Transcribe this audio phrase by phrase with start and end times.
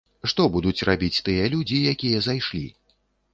[0.31, 2.65] Што будуць рабіць тыя людзі, якія зайшлі?